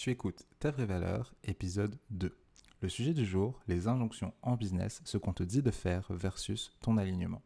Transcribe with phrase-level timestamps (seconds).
[0.00, 2.34] Tu écoutes Ta vraie valeur, épisode 2.
[2.80, 6.72] Le sujet du jour, les injonctions en business, ce qu'on te dit de faire versus
[6.80, 7.42] ton alignement.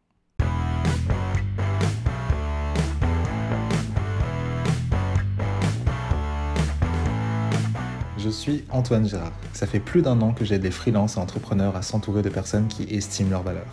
[8.17, 9.33] Je suis Antoine Gérard.
[9.51, 12.69] Ça fait plus d'un an que j'aide les freelances et entrepreneurs à s'entourer de personnes
[12.69, 13.67] qui estiment leur valeur.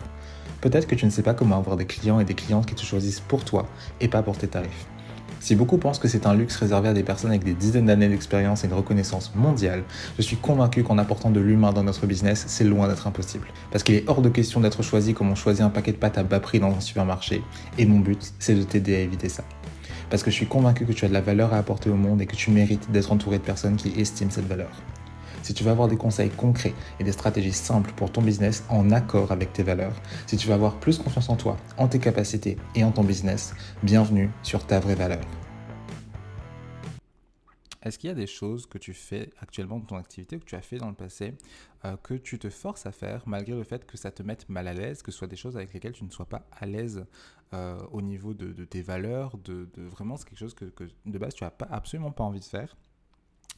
[0.59, 2.83] Peut-être que tu ne sais pas comment avoir des clients et des clientes qui te
[2.83, 3.65] choisissent pour toi
[4.01, 4.87] et pas pour tes tarifs.
[5.43, 8.07] Si beaucoup pensent que c'est un luxe réservé à des personnes avec des dizaines d'années
[8.07, 9.83] d'expérience et une reconnaissance mondiale,
[10.15, 13.47] je suis convaincu qu'en apportant de l'humain dans notre business, c'est loin d'être impossible.
[13.69, 16.17] Parce qu'il est hors de question d'être choisi comme on choisit un paquet de pâtes
[16.17, 17.43] à bas prix dans un supermarché,
[17.77, 19.43] et mon but, c'est de t'aider à éviter ça.
[20.09, 22.21] Parce que je suis convaincu que tu as de la valeur à apporter au monde
[22.21, 24.71] et que tu mérites d'être entouré de personnes qui estiment cette valeur.
[25.43, 28.91] Si tu veux avoir des conseils concrets et des stratégies simples pour ton business en
[28.91, 32.57] accord avec tes valeurs, si tu veux avoir plus confiance en toi, en tes capacités
[32.75, 35.19] et en ton business, bienvenue sur ta vraie valeur.
[37.81, 40.55] Est-ce qu'il y a des choses que tu fais actuellement dans ton activité que tu
[40.55, 41.33] as fait dans le passé
[41.83, 44.69] euh, que tu te forces à faire malgré le fait que ça te mette mal
[44.69, 47.05] à l'aise, que ce soit des choses avec lesquelles tu ne sois pas à l'aise
[47.53, 50.71] euh, au niveau de, tes valeurs, de, vraiment c'est quelque chose que,
[51.05, 52.77] de base tu n'as absolument pas envie de faire?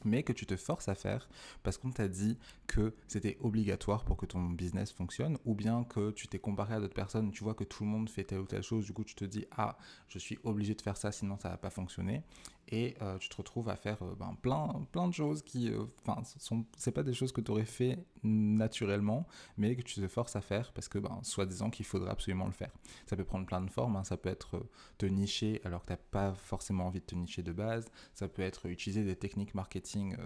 [0.04, 1.28] Mais que tu te forces à faire
[1.62, 6.10] parce qu'on t'a dit que c'était obligatoire pour que ton business fonctionne, ou bien que
[6.10, 8.46] tu t'es comparé à d'autres personnes, tu vois que tout le monde fait telle ou
[8.46, 9.76] telle chose, du coup tu te dis ah
[10.08, 12.22] je suis obligé de faire ça sinon ça va pas fonctionner,
[12.68, 15.84] et euh, tu te retrouves à faire euh, ben, plein, plein de choses qui, euh,
[16.04, 20.08] enfin, sont c'est pas des choses que tu aurais fait naturellement, mais que tu te
[20.08, 22.72] forces à faire parce que, ben, soi-disant qu'il faudrait absolument le faire.
[23.06, 24.04] Ça peut prendre plein de formes, hein.
[24.04, 24.66] ça peut être
[24.98, 28.28] te nicher alors que tu n'as pas forcément envie de te nicher de base, ça
[28.28, 30.16] peut être utiliser des techniques marketing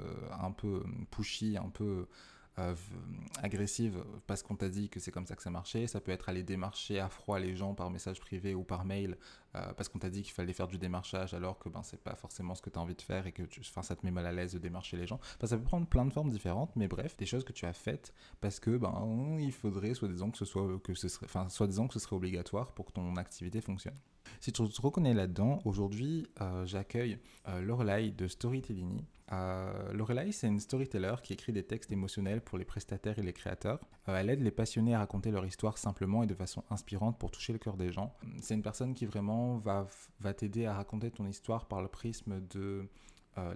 [0.40, 2.06] un peu pushy, un peu
[2.60, 2.74] euh,
[3.42, 5.86] agressive parce qu'on t'a dit que c'est comme ça que ça marchait.
[5.86, 9.16] Ça peut être aller démarcher à froid les gens par message privé ou par mail
[9.56, 12.14] euh, parce qu'on t'a dit qu'il fallait faire du démarchage alors que ben, c'est pas
[12.14, 14.26] forcément ce que tu as envie de faire et que tu, ça te met mal
[14.26, 15.20] à l'aise de démarcher les gens.
[15.42, 18.12] ça peut prendre plein de formes différentes, mais bref, des choses que tu as faites
[18.40, 21.94] parce que ben, il faudrait, soi-disant, que ce soit, que ce serait, enfin, soi-disant que
[21.94, 23.96] ce serait obligatoire pour que ton activité fonctionne.
[24.40, 29.02] Si tu te reconnais là-dedans, aujourd'hui, euh, j'accueille euh, Lorelai de Storytelling.
[29.32, 33.32] Euh, Lorelai, c'est une storyteller qui écrit des textes émotionnels pour les prestataires et les
[33.32, 33.78] créateurs.
[34.08, 37.30] Euh, elle aide les passionnés à raconter leur histoire simplement et de façon inspirante pour
[37.30, 38.14] toucher le cœur des gens.
[38.40, 39.86] C'est une personne qui vraiment va,
[40.20, 42.88] va t'aider à raconter ton histoire par le prisme de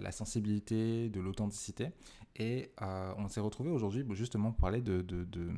[0.01, 1.89] la sensibilité, de l'authenticité.
[2.37, 5.51] Et on s'est retrouvé aujourd'hui justement pour parler de, de, de,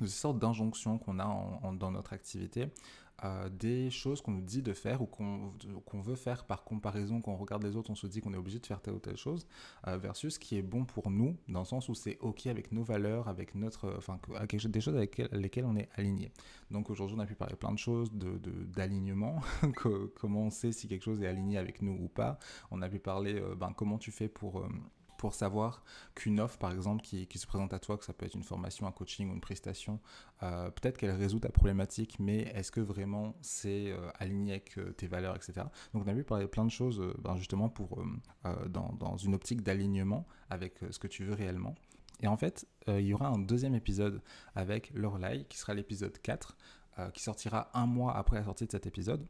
[0.00, 2.66] de sortes d'injonctions qu'on a dans notre activité
[3.50, 7.36] des choses qu'on nous dit de faire ou qu'on veut faire par comparaison, quand on
[7.36, 9.46] regarde les autres, on se dit qu'on est obligé de faire telle ou telle chose,
[9.86, 12.72] euh, versus ce qui est bon pour nous, dans le sens où c'est OK avec
[12.72, 16.32] nos valeurs, avec notre, enfin, des choses avec lesquelles on est aligné.
[16.70, 20.88] Donc aujourd'hui, on a pu parler plein de choses, d'alignement, de, comment on sait si
[20.88, 22.38] quelque chose est aligné avec nous ou pas.
[22.70, 24.64] On a pu parler, euh, ben, comment tu fais pour...
[25.20, 25.82] Pour savoir
[26.14, 28.86] qu'une offre, par exemple, qui, se présente à toi, que ça peut être une formation,
[28.86, 30.00] un coaching ou une prestation,
[30.42, 34.92] euh, peut-être qu'elle résout ta problématique, mais est-ce que vraiment c'est euh, aligné avec euh,
[34.92, 35.66] tes valeurs, etc.
[35.92, 38.02] Donc on a vu parler plein de choses, ben, justement, pour,
[38.70, 41.74] dans, dans, une optique d'alignement avec ce que tu veux réellement.
[42.20, 44.22] Et en fait, il y aura un deuxième épisode
[44.54, 46.56] avec Lorelai, qui sera l'épisode 4,
[47.12, 49.26] qui sortira un mois après la sortie de cet épisode.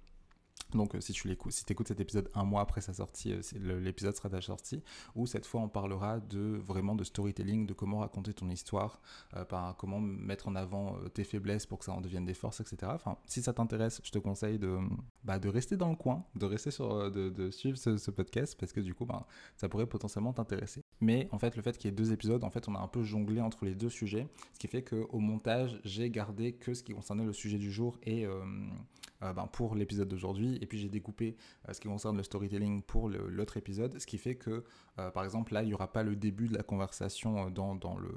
[0.72, 3.80] Donc euh, si tu l'écoutes, si écoutes cet épisode un mois après sa sortie, euh,
[3.80, 4.82] l'épisode sera déjà sorti,
[5.14, 9.00] où cette fois on parlera de vraiment de storytelling, de comment raconter ton histoire,
[9.36, 12.60] euh, par, comment mettre en avant tes faiblesses pour que ça en devienne des forces,
[12.60, 12.92] etc.
[12.94, 14.78] Enfin, si ça t'intéresse, je te conseille de,
[15.24, 18.94] bah, rester dans le coin, de rester sur, de, suivre ce, podcast, parce que du
[18.94, 19.26] coup, bah,
[19.56, 20.82] ça pourrait potentiellement t'intéresser.
[21.00, 22.88] Mais en fait, le fait qu'il y ait deux épisodes, en fait, on a un
[22.88, 26.82] peu jonglé entre les deux sujets, ce qui fait qu'au montage, j'ai gardé que ce
[26.82, 28.26] qui concernait le sujet du jour et
[29.20, 30.58] ben, pour l'épisode d'aujourd'hui.
[30.60, 31.36] Et puis j'ai découpé
[31.68, 34.64] euh, ce qui concerne le storytelling pour l'autre épisode, ce qui fait que,
[34.98, 37.98] euh, par exemple, là, il n'y aura pas le début de la conversation dans, dans,
[37.98, 38.10] le,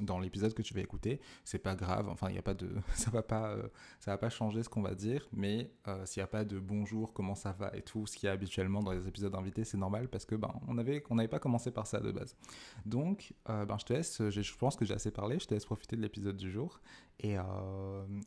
[0.00, 1.20] dans l'épisode que tu vas écouter.
[1.44, 3.56] C'est pas grave, enfin, il n'y a pas de, ça va pas,
[4.00, 5.70] ça va pas changer ce qu'on va dire, mais
[6.04, 8.32] s'il n'y a pas de bonjour, comment ça va et tout, ce qu'il y a
[8.32, 11.38] habituellement dans les épisodes invités, c'est normal parce que ben, on avait, on n'avait pas
[11.38, 12.36] commencé par ça de base.
[12.84, 15.96] Donc, ben, je te laisse, je pense que j'ai assez parlé, je te laisse profiter
[15.96, 16.80] de l'épisode du jour.
[17.20, 17.34] Et,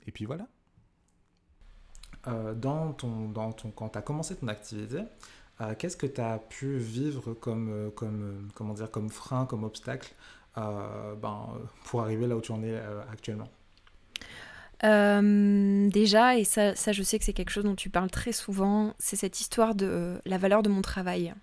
[0.06, 0.48] et puis voilà.
[2.28, 5.04] Euh, dans ton, dans ton, quand tu as commencé ton activité,
[5.62, 9.64] euh, qu'est-ce que tu as pu vivre comme, euh, comme, comment dire, comme frein, comme
[9.64, 10.14] obstacle
[10.56, 11.48] ben,
[11.86, 12.78] pour arriver là où tu en es
[13.10, 13.48] actuellement?
[14.82, 18.94] Déjà, et ça, ça, je sais que c'est quelque chose dont tu parles très souvent,
[19.00, 21.34] c'est cette histoire de la valeur de mon travail.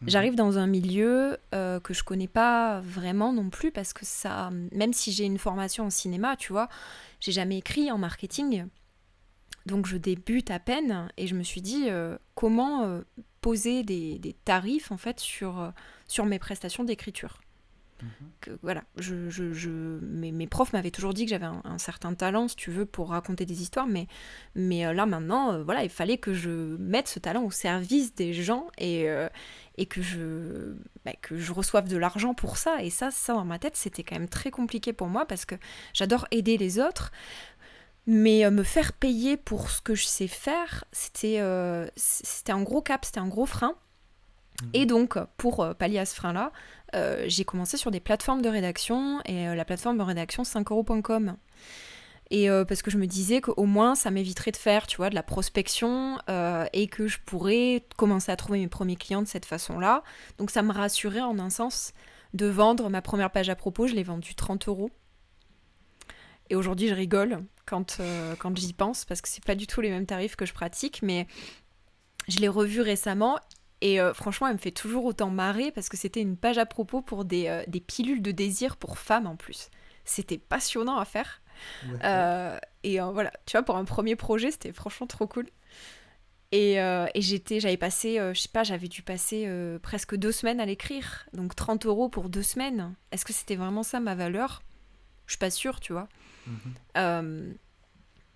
[0.00, 0.08] Mhm.
[0.08, 4.94] J'arrive dans un milieu que je connais pas vraiment non plus parce que ça, même
[4.94, 6.70] si j'ai une formation en cinéma, tu vois,
[7.20, 8.64] j'ai jamais écrit en marketing.
[9.66, 11.88] Donc je débute à peine et je me suis dit
[12.34, 13.00] comment
[13.40, 15.72] poser des, des, tarifs en fait sur,
[16.08, 17.40] sur mes prestations d'écriture
[18.40, 22.14] que, voilà, je, je, je mes, mes, profs m'avaient toujours dit que j'avais un, certain
[22.14, 24.06] talent, si tu veux, pour raconter des histoires, mais,
[24.54, 28.14] mais euh, là maintenant, euh, voilà, il fallait que je mette ce talent au service
[28.14, 29.28] des gens et, euh,
[29.76, 30.74] et que, je,
[31.04, 32.82] bah, que je reçoive de l'argent pour ça.
[32.82, 35.54] Et ça, ça dans ma tête, c'était quand même très compliqué pour moi parce que
[35.94, 37.12] j'adore aider les autres.
[38.06, 41.40] Mais me faire payer pour ce que je sais faire, c'était
[41.96, 43.76] c'était un gros cap, c'était un gros frein.
[44.60, 44.70] Mhm.
[44.74, 46.52] Et donc, pour pallier à ce frein-là,
[46.94, 51.36] euh, j'ai commencé sur des plateformes de rédaction et euh, la plateforme de rédaction 5euros.com.
[52.30, 55.10] Et euh, parce que je me disais qu'au moins ça m'éviterait de faire, tu vois,
[55.10, 56.18] de la prospection
[56.72, 60.02] et que je pourrais commencer à trouver mes premiers clients de cette façon-là.
[60.38, 61.92] Donc ça me rassurait en un sens
[62.32, 63.86] de vendre ma première page à propos.
[63.86, 64.90] Je l'ai vendue 30 euros.
[66.48, 68.00] Et aujourd'hui, je rigole quand,
[68.38, 71.00] quand j'y pense parce que c'est pas du tout les mêmes tarifs que je pratique,
[71.02, 71.26] mais
[72.28, 73.38] je l'ai revue récemment
[73.82, 76.66] et euh, franchement, elle me fait toujours autant marrer parce que c'était une page à
[76.66, 79.70] propos pour des, euh, des, pilules de désir pour femmes en plus.
[80.04, 81.42] C'était passionnant à faire.
[82.04, 85.46] Euh, et voilà, tu vois, pour un premier projet, c'était franchement trop cool.
[86.52, 89.48] Et, et j'étais, j'avais passé, je sais pas, j'avais dû passer
[89.80, 91.26] presque deux semaines à l'écrire.
[91.32, 92.94] Donc 30 euros pour deux semaines.
[93.10, 94.62] Est-ce que c'était vraiment ça ma valeur?
[95.26, 96.08] Je suis pas sûre, tu vois.
[96.46, 97.54] Mhm.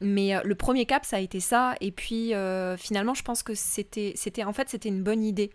[0.01, 1.75] Mais euh, le premier cap, ça a été ça.
[1.81, 4.15] Et puis euh, finalement, je pense que c'était,
[4.45, 5.53] en fait, c'était une bonne idée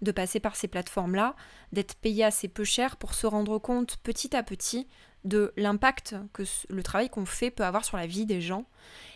[0.00, 1.36] de passer par ces plateformes-là,
[1.72, 4.88] d'être payé assez peu cher pour se rendre compte petit à petit
[5.24, 8.66] de l'impact que le travail qu'on fait peut avoir sur la vie des gens.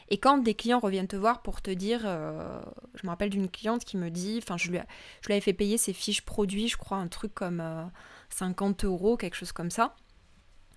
[0.08, 2.60] Et quand des clients reviennent te voir pour te dire, euh,
[2.94, 4.78] je me rappelle d'une cliente qui me dit, enfin je lui,
[5.22, 7.90] je lui avais fait payer ses fiches produits, je crois un truc comme
[8.30, 9.96] 50 euros, quelque chose comme ça.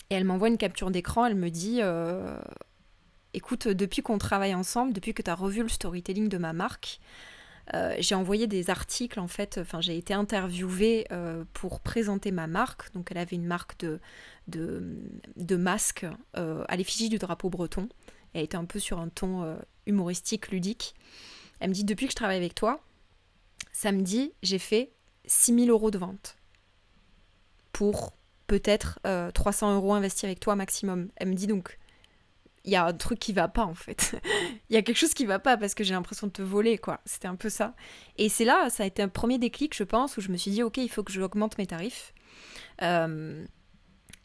[0.10, 1.82] Et elle m'envoie une capture d'écran, elle me dit,
[3.34, 7.00] écoute, depuis qu'on travaille ensemble, depuis que tu as revu le storytelling de ma marque,
[7.76, 12.48] euh, j'ai envoyé des articles en fait, enfin j'ai été interviewée euh, pour présenter ma
[12.48, 12.92] marque.
[12.94, 14.00] Donc elle avait une marque de,
[14.48, 16.08] de, masques
[16.38, 17.88] euh, à l'effigie du drapeau breton.
[18.34, 20.96] Elle était un peu sur un ton humoristique, ludique.
[21.60, 22.82] Elle me dit depuis que je travaille avec toi,
[23.72, 24.92] samedi j'ai fait
[25.26, 26.38] 6000 euros de vente
[27.72, 28.14] pour
[28.50, 29.00] peut-être
[29.34, 31.10] 300 euros investis avec toi maximum.
[31.16, 31.78] Elle me dit donc
[32.66, 34.19] il y a un truc qui va pas en fait.
[34.69, 36.78] Il y a quelque chose qui va pas parce que j'ai l'impression de te voler
[36.78, 37.00] quoi.
[37.06, 37.74] C'était un peu ça.
[38.18, 40.51] Et c'est là, ça a été un premier déclic je pense où je me suis
[40.51, 42.13] dit ok il faut que je augmente mes tarifs.
[42.81, 43.46] Euh,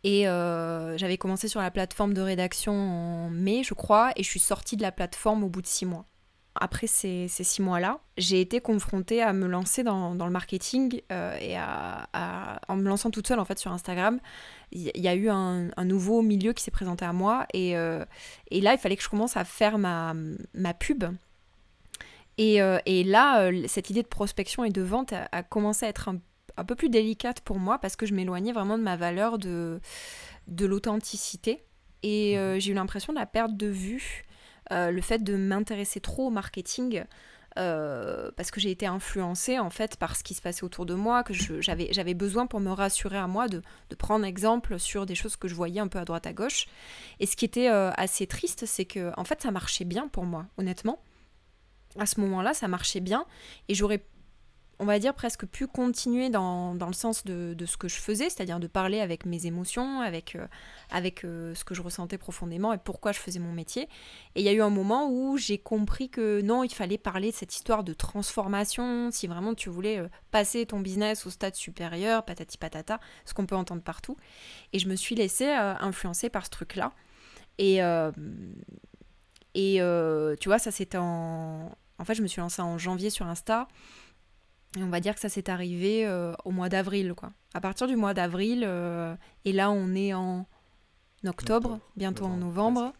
[0.02, 4.28] et euh, j'avais commencé sur la plateforme de rédaction en mai je crois et je
[4.28, 6.06] suis sortie de la plateforme au bout de six mois
[6.54, 11.56] après ces, six mois-là, j'ai été confrontée à me lancer dans, le marketing euh, et
[11.56, 14.20] à, en me lançant toute seule en fait sur Instagram.
[14.70, 18.04] Il y, a eu un, nouveau milieu qui s'est présenté à moi et, euh,
[18.50, 20.14] et, là il fallait que je commence à faire ma,
[20.54, 21.04] ma pub.
[22.38, 26.08] Et, euh, et là, cette idée de prospection et de vente a, commencé à être
[26.08, 26.18] un,
[26.56, 29.80] un, peu plus délicate pour moi parce que je m'éloignais vraiment de ma valeur de,
[30.48, 31.64] de l'authenticité.
[32.02, 32.60] Et mmh.
[32.60, 34.24] j'ai eu l'impression de la perte de vue
[34.72, 37.04] euh, le fait de m'intéresser trop au marketing.
[37.56, 40.94] Euh, parce que j'ai été influencée en fait par ce qui se passait autour de
[40.94, 43.62] moi, que j'avais besoin pour me rassurer à moi de,
[43.96, 46.66] prendre exemple sur des choses que je voyais un peu à droite à gauche.
[47.20, 50.24] Et ce qui était euh, assez triste, c'est que en fait ça marchait bien pour
[50.24, 50.98] moi, honnêtement.
[51.96, 53.24] À ce moment-là, ça marchait bien
[53.68, 54.04] et j'aurais
[54.84, 58.60] on va dire, presque pu continuer dans, le sens de, ce que je faisais, c'est-à-dire
[58.60, 60.46] de parler avec mes émotions, avec, euh,
[60.90, 63.84] avec euh, ce que je ressentais profondément et pourquoi je faisais mon métier.
[64.34, 67.30] Et il y a eu un moment où j'ai compris que non, il fallait parler
[67.30, 71.54] de cette histoire de transformation, si vraiment tu voulais euh, passer ton business au stade
[71.54, 74.18] supérieur, patati patata, ce qu'on peut entendre partout.
[74.74, 76.92] Et je me suis laissée influencer par ce truc-là.
[77.56, 77.78] Et,
[79.54, 79.80] et
[80.40, 81.72] tu vois, ça c'était en...
[81.96, 83.68] En fait, je me suis lancée en janvier sur Insta.
[84.78, 87.32] Et on va dire que ça s'est arrivé euh, au mois d'avril, quoi.
[87.54, 89.14] À partir du mois d'avril, euh,
[89.44, 90.46] et là on est en
[91.24, 92.92] octobre, bientôt en novembre.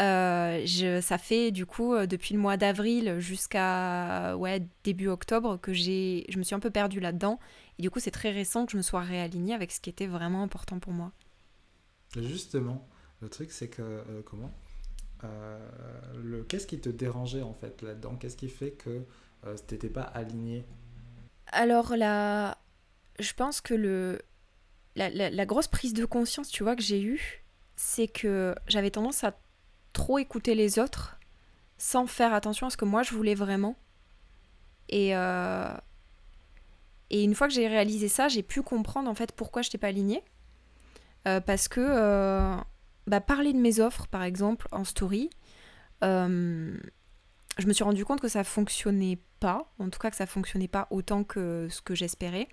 [0.00, 5.72] Euh, je, ça fait du coup depuis le mois d'avril jusqu'à ouais, début octobre que
[5.74, 7.38] j'ai, je me suis un peu perdue là-dedans.
[7.78, 10.06] Et du coup, c'est très récent que je me sois réalignée avec ce qui était
[10.06, 11.12] vraiment important pour moi.
[12.16, 12.86] Justement,
[13.20, 14.50] le truc c'est que comment
[16.22, 18.16] le qu'est-ce qui te dérangeait en fait là-dedans?
[18.16, 19.04] Qu'est-ce qui fait que
[19.46, 20.64] euh, t'étais pas aligné
[21.52, 22.58] alors là,
[23.18, 24.20] je pense que le,
[24.96, 27.44] la, grosse prise de conscience, tu vois, que j'ai eue,
[27.76, 29.34] c'est que j'avais tendance à
[29.92, 31.18] trop écouter les autres
[31.78, 33.76] sans faire attention à ce que moi je voulais vraiment.
[34.88, 35.74] Et, euh,
[37.10, 39.78] et une fois que j'ai réalisé ça, j'ai pu comprendre en fait pourquoi je n'étais
[39.78, 40.22] pas alignée.
[41.28, 42.56] Euh, parce que euh,
[43.06, 45.30] bah, parler de mes offres, par exemple, en story,
[47.58, 50.68] je me suis rendu compte que ça fonctionnait pas, en tout cas que ça fonctionnait
[50.68, 52.48] pas autant que ce que j'espérais,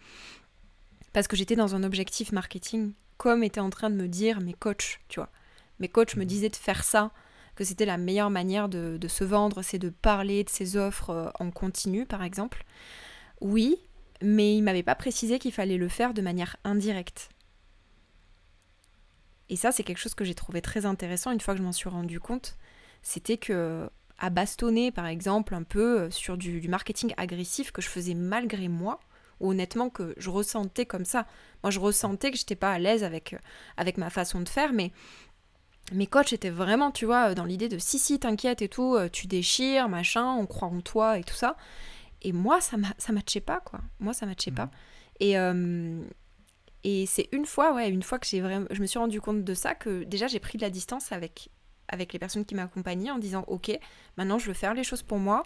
[1.13, 4.53] parce que j'étais dans un objectif marketing, comme était en train de me dire mes
[4.53, 5.29] coachs, tu vois.
[5.79, 7.11] Mes coachs me disaient de faire ça,
[7.55, 11.09] que c'était la meilleure manière de, de se vendre, c'est de parler de ses offres
[11.09, 12.63] euh, en continu, par exemple.
[13.41, 13.77] Oui,
[14.21, 17.29] mais ils m'avaient pas précisé qu'il fallait le faire de manière indirecte.
[19.49, 21.71] Et ça, c'est quelque chose que j'ai trouvé très intéressant une fois que je m'en
[21.71, 22.55] suis rendu compte.
[23.01, 27.87] C'était que à bastonner, par exemple, un peu euh, sur du, marketing agressif que je
[27.87, 28.99] faisais malgré moi,
[29.39, 31.25] ou honnêtement que je ressentais comme ça.
[31.63, 33.37] Moi, je ressentais que j'étais pas à l'aise avec, euh,
[33.77, 34.91] avec ma façon de faire, mais
[35.93, 39.09] mes coachs étaient vraiment, tu vois, dans l'idée de si, si, t'inquiète et tout, euh,
[39.09, 41.55] tu déchires, machin, on croit en toi et tout ça.
[42.21, 43.79] Et moi, ça ça matchait pas, quoi.
[43.99, 44.65] Moi, ça matchait pas.
[44.65, 44.71] Mmh.
[45.21, 45.35] Et,
[46.83, 49.43] et c'est une fois, ouais, une fois que j'ai vraiment, je me suis rendu compte
[49.43, 51.49] de ça, que déjà j'ai pris de la distance avec
[51.89, 53.77] avec les personnes qui m'accompagnaient en disant ok
[54.17, 55.43] maintenant je veux faire les choses pour moi.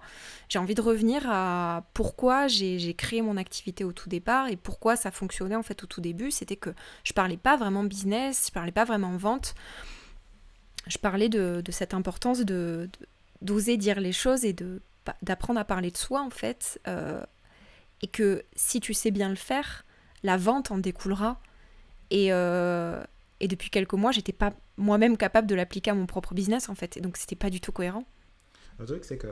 [0.50, 4.96] J'ai envie de revenir à pourquoi j'ai créé mon activité au tout départ et pourquoi
[4.96, 6.32] ça fonctionnait en fait au tout début.
[6.32, 6.74] C'était que
[7.04, 9.56] je parlais pas vraiment business je parlais pas vraiment vente.
[10.88, 12.90] Je parlais de, cette importance de
[13.42, 14.82] d'oser dire les choses et de
[15.22, 17.22] d'apprendre à parler de soi en fait euh,
[18.02, 19.84] et que si tu sais bien le faire
[20.24, 21.40] la vente en découlera.
[22.10, 23.04] Et, euh,
[23.40, 26.76] et depuis quelques mois j'étais pas moi-même capable de l'appliquer à mon propre business en
[26.76, 26.98] fait.
[26.98, 28.04] Et donc c'était pas du tout cohérent.
[28.80, 29.28] Le truc c'est que,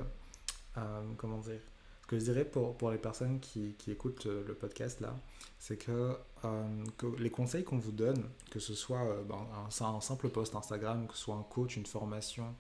[0.77, 1.59] euh, comment dire,
[2.01, 5.15] ce que je dirais pour, pour les personnes qui, qui écoutent euh, le podcast là,
[5.57, 10.01] c'est que, euh, que, les conseils qu'on vous donne, que ce soit ben, un, un,
[10.01, 12.55] simple post Instagram, que ce soit un coach, une formation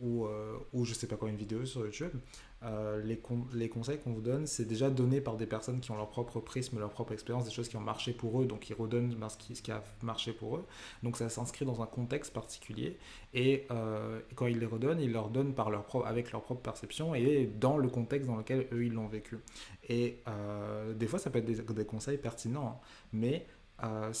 [0.00, 0.26] ou,
[0.72, 2.12] ou je sais pas quoi, une vidéo sur YouTube,
[2.62, 3.20] euh, les,
[3.52, 6.40] les, conseils qu'on vous donne, c'est déjà donné par des personnes qui ont leur propre
[6.40, 9.28] prisme, leur propre expérience, des choses qui ont marché pour eux, donc ils redonnent ben,
[9.28, 10.64] ce, qui, ce, qui, a marché pour eux.
[11.02, 12.96] Donc ça s'inscrit dans un contexte particulier.
[13.34, 17.14] Et, euh, quand ils les redonnent, ils leur donnent par leur avec leur propre perception
[17.14, 19.38] et dans le contexte dans lequel eux ils l'ont vécu.
[19.88, 23.46] Et euh, des fois, ça peut être des, des conseils pertinents, hein, mais
[23.84, 24.12] euh,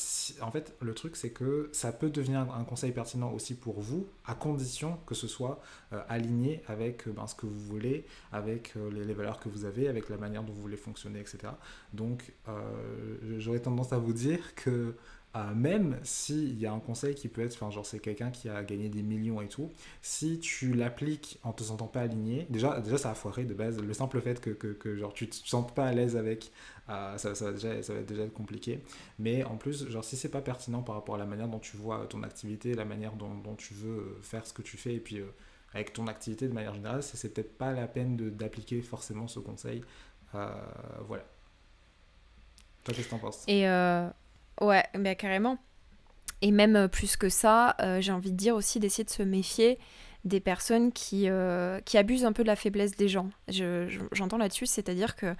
[0.42, 4.06] en fait, le truc, c'est que ça peut devenir un conseil pertinent aussi pour vous,
[4.26, 5.60] à condition que ce soit
[5.92, 9.88] euh, aligné avec euh, ben, ce que vous voulez, avec les, valeurs que vous avez,
[9.88, 11.54] avec la manière dont vous voulez fonctionner, etc.
[11.92, 12.32] Donc,
[13.38, 14.94] j'aurais tendance à vous dire que
[15.54, 18.88] même s'il y a un conseil qui peut être, genre, c'est quelqu'un qui a gagné
[18.88, 19.70] des millions et tout,
[20.02, 23.80] si tu l'appliques en te sentant pas aligné, déjà, déjà ça a foiré de base.
[23.82, 26.52] Le simple fait que, que, que genre, tu te sentes pas à l'aise avec,
[26.88, 28.80] euh, ça, ça, va déjà, ça va déjà être compliqué.
[29.18, 31.76] Mais en plus, genre, si c'est pas pertinent par rapport à la manière dont tu
[31.76, 35.18] vois ton activité, la manière dont, tu veux faire ce que tu fais, et puis
[35.20, 35.26] euh,
[35.74, 39.82] avec ton activité de manière générale, c'est peut-être pas la peine d'appliquer forcément ce conseil.
[40.34, 40.54] Euh,
[41.06, 41.24] voilà.
[42.84, 43.44] Toi, qu'est-ce que t'en penses?
[44.60, 45.58] Ouais, bah, carrément.
[46.42, 49.22] Et même euh, plus que ça, euh, j'ai envie de dire aussi d'essayer de se
[49.22, 49.78] méfier
[50.24, 53.30] des personnes qui, euh, abusent un peu de la faiblesse des gens.
[53.48, 55.36] J'entends là-dessus, c'est-à-dire que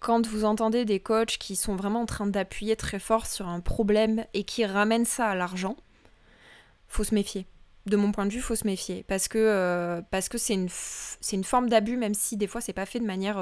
[0.00, 3.60] quand vous entendez des coachs qui sont vraiment en train d'appuyer très fort sur un
[3.60, 5.76] problème et qui ramènent ça à l'argent,
[6.88, 7.46] faut se méfier.
[7.84, 10.02] De mon point de vue, faut se méfier parce que
[10.38, 10.68] c'est une,
[11.32, 13.36] une forme d'abus, même si des fois c'est pas fait de manière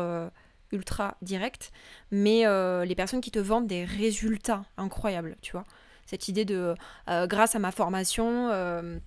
[0.75, 1.73] ultra direct,
[2.11, 5.65] mais euh, les personnes qui te vendent des résultats incroyables, tu vois.
[6.07, 6.75] Cette idée de,
[7.09, 8.99] euh, grâce à ma formation, euh,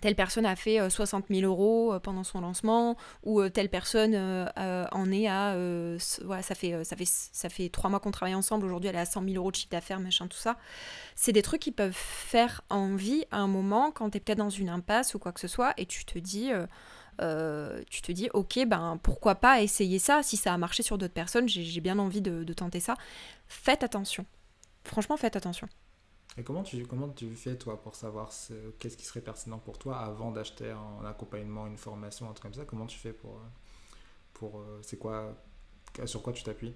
[0.00, 4.14] telle personne a fait 60 000 euros pendant son lancement, ou telle personne
[4.56, 5.56] en est à,
[6.24, 9.36] voilà, ça fait, ça trois mois qu'on travaille ensemble, aujourd'hui elle est à 100 000
[9.36, 10.56] euros de chiffre d'affaires, machin, tout ça.
[11.14, 14.50] C'est des trucs qui peuvent faire envie à un moment quand tu es peut-être dans
[14.50, 16.50] une impasse ou quoi que ce soit, et tu te dis
[17.20, 20.22] euh, tu ok, ben pourquoi pas essayer ça?
[20.22, 22.94] Si ça a marché sur d'autres personnes, j'ai bien envie de, tenter ça.
[23.48, 24.26] Faites attention.
[24.84, 25.68] Franchement, faites attention.
[26.38, 28.30] Et comment tu, comment tu fais, toi, pour savoir
[28.78, 32.54] qu'est-ce qui serait pertinent pour toi avant d'acheter un accompagnement, une formation, un truc comme
[32.54, 32.64] ça?
[32.64, 33.38] Comment tu fais pour.
[34.32, 35.36] pour euh, c'est quoi
[36.06, 36.74] Sur quoi tu t'appuies?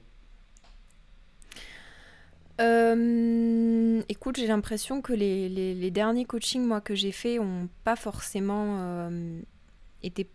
[2.60, 7.96] Euh, écoute, j'ai l'impression que les, les, derniers coachings moi que j'ai fait ont pas
[7.96, 9.10] forcément
[10.02, 10.28] était,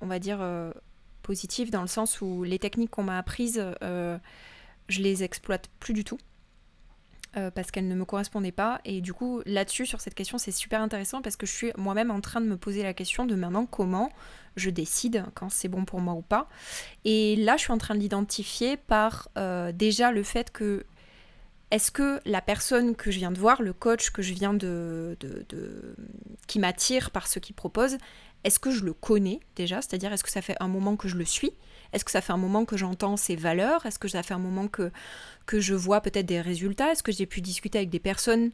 [0.00, 0.72] on va dire, euh,
[1.22, 4.18] positif dans le sens où les techniques qu'on m'a apprises, euh,
[4.88, 6.18] je les exploite plus du tout.
[7.38, 8.82] Euh, parce qu'elles ne me correspondaient pas.
[8.84, 12.10] Et du coup, là-dessus, sur cette question, c'est super intéressant parce que je suis moi-même
[12.10, 14.10] en train de me poser la question de maintenant comment
[14.56, 16.46] je décide quand c'est bon pour moi ou pas.
[17.06, 19.30] Et là, je suis en train de l'identifier par
[19.72, 20.84] déjà le fait que
[21.70, 25.16] est-ce que la personne que je viens de voir, le coach que je viens de
[26.46, 27.96] qui m'attire par ce qu'il propose,
[28.44, 29.80] est-ce que je le connais déjà?
[29.80, 31.52] C'est-à-dire, est-ce que ça fait un moment que je le suis?
[31.92, 33.84] Est-ce que ça fait un moment que j'entends ses valeurs?
[33.86, 34.90] Est-ce que ça fait un moment que,
[35.52, 36.92] je vois peut-être des résultats?
[36.92, 38.50] Est-ce que j'ai pu discuter avec des personnes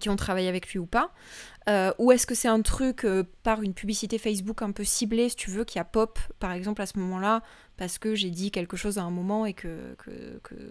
[0.00, 1.12] qui ont travaillé avec lui ou pas?
[1.68, 5.28] Euh, Ou est-ce que c'est un truc euh, par une publicité Facebook un peu ciblée,
[5.28, 7.42] si tu veux, qui a pop, par exemple, à ce moment-là,
[7.76, 9.96] parce que j'ai dit quelque chose à un moment et que,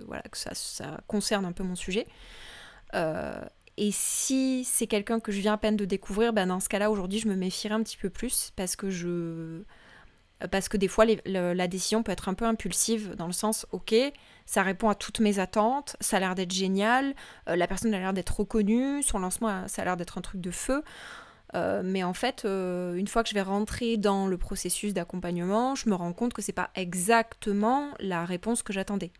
[0.07, 2.07] voilà, ça, ça, concerne un peu mon sujet?
[2.95, 3.41] Euh,
[3.77, 6.91] Et si c'est quelqu'un que je viens à peine de découvrir, ben dans ce cas-là,
[6.91, 9.63] aujourd'hui, je me méfierais un petit peu plus, parce que je
[10.49, 13.93] parce que des fois la décision peut être un peu impulsive dans le sens ok
[14.45, 17.13] ça répond à toutes mes attentes ça a l'air d'être génial
[17.47, 20.41] euh, la personne a l'air d'être reconnue son lancement ça a l'air d'être un truc
[20.41, 20.83] de feu.
[21.53, 25.75] Euh, mais en fait euh, une fois que je vais rentrer dans le processus d'accompagnement
[25.75, 29.11] je me rends compte que c'est pas exactement la réponse que j'attendais.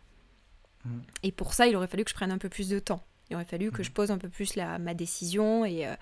[0.85, 0.99] Mmh.
[1.23, 3.35] et pour ça il aurait fallu que je prenne un peu plus de temps il
[3.35, 3.93] aurait fallu que je mhm.
[3.93, 5.95] pose un peu plus la, ma décision et, euh,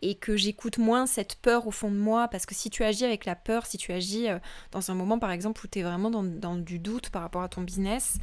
[0.00, 2.26] et que j'écoute moins cette peur au fond de moi.
[2.28, 4.38] Parce que si tu agis avec la peur, si tu agis euh,
[4.72, 7.42] dans un moment par exemple où tu es vraiment dans, dans, du doute par rapport
[7.42, 8.16] à ton business,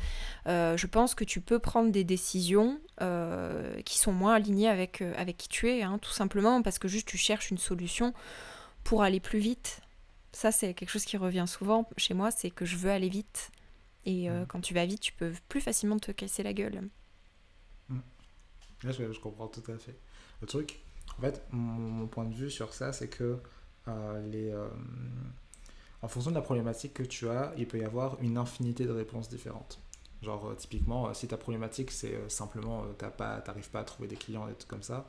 [0.47, 2.79] euh, je pense que tu peux prendre des décisions
[3.85, 7.07] qui sont moins alignées avec, avec qui tu es, hein, tout simplement parce que juste
[7.07, 8.11] tu cherches une solution
[8.83, 9.81] pour aller plus vite.
[10.31, 13.51] Ça, c'est quelque chose qui revient souvent chez moi, c'est que je veux aller vite.
[14.05, 16.89] Et quand tu vas vite, tu peux plus facilement te casser la gueule
[18.81, 19.95] je, comprends tout à fait.
[20.41, 20.79] Le truc,
[21.17, 23.37] en fait, mon, point de vue sur ça, c'est que
[23.87, 24.67] euh, les, euh,
[26.01, 28.91] en fonction de la problématique que tu as, il peut y avoir une infinité de
[28.91, 29.79] réponses différentes.
[30.21, 34.47] Genre, euh, typiquement, si ta problématique, c'est simplement, tu n'arrives pas à trouver des clients
[34.47, 35.07] et tout comme ça,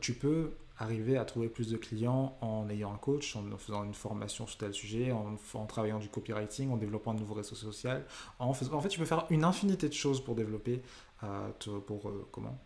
[0.00, 3.94] tu peux arriver à trouver plus de clients en ayant un coach, en faisant une
[3.94, 8.04] formation sur tel sujet, en, travaillant du copywriting, en développant un nouveau réseau social.
[8.38, 10.82] En, en fait, tu peux faire une infinité de choses pour développer
[11.86, 12.58] pour euh, comment?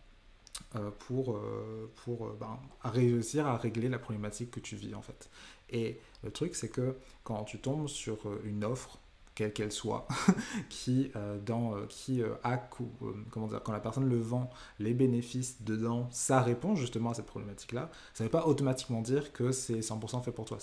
[0.75, 5.29] Euh, pour, euh, pour ben, réussir à régler la problématique que tu vis en fait.
[5.69, 8.99] Et le truc c'est que quand tu tombes sur une offre
[9.35, 10.07] quelle qu'elle soit,
[10.69, 11.11] qui,
[11.45, 12.69] dans, qui a,
[13.29, 17.27] comment dire, quand la personne le vend, les bénéfices dedans, ça répond justement à cette
[17.27, 20.57] problématique-là, ça ne veut pas automatiquement dire que c'est 100% fait pour toi.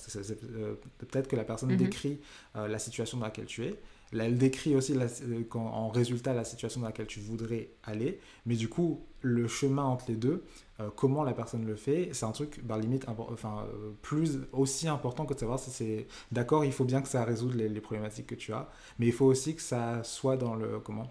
[0.99, 1.77] Peut-être que la personne mm-hmm.
[1.77, 2.21] décrit
[2.55, 3.81] la situation dans laquelle tu es,
[4.13, 8.69] elle décrit aussi euh, en résultat la situation dans laquelle tu voudrais aller, mais du
[8.69, 10.45] coup, le chemin entre les deux,
[10.81, 14.89] euh, comment la personne le fait, c'est un truc bah, limite enfin, euh, plus aussi
[14.89, 18.27] important que de savoir si c'est d'accord, il faut bien que ça résout les, problématiques
[18.27, 18.69] que tu as,
[18.99, 21.11] mais il faut aussi que ça soit dans le comment